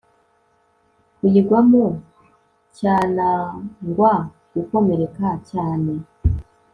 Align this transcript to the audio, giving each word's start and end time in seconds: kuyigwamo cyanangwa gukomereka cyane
kuyigwamo 1.17 1.83
cyanangwa 2.77 4.13
gukomereka 4.53 5.27
cyane 5.49 5.93